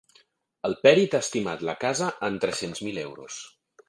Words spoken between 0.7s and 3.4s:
pèrit ha estimat la casa en tres-cents mil euros.